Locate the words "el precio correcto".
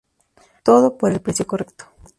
1.11-1.85